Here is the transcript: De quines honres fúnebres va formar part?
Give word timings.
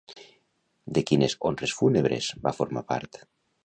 De 0.95 1.03
quines 1.11 1.37
honres 1.51 1.77
fúnebres 1.83 2.35
va 2.49 2.59
formar 2.63 2.89
part? 2.95 3.27